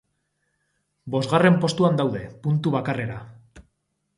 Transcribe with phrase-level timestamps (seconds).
[1.15, 3.19] Bosgarren postuan daude, puntu bakarrera.